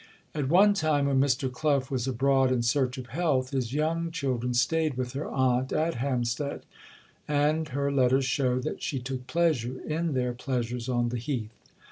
[0.33, 1.51] At one time, when Mr.
[1.51, 5.93] Clough was abroad in search of health, his young children stayed with their aunt at
[5.93, 6.65] Hampstead,
[7.27, 11.53] and her letters show that she took pleasure in their pleasures on the Heath.